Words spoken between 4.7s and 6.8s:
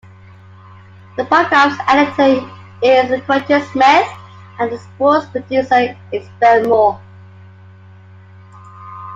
the sports producer is Ben